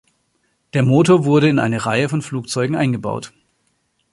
Der 0.73 0.81
Motor 0.81 1.25
wurde 1.25 1.47
in 1.47 1.59
eine 1.59 1.85
Reihe 1.85 2.09
von 2.09 2.23
Flugzeugen 2.23 2.75
eingebaut. 2.75 3.33